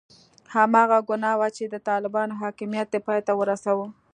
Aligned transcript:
هماغه 0.53 0.97
ګناه 1.09 1.35
وه 1.39 1.47
چې 1.57 1.63
د 1.69 1.75
طالبانو 1.89 2.39
حاکمیت 2.41 2.89
یې 2.95 2.99
پای 3.07 3.19
ته 3.27 3.33
ورساوه. 3.39 3.85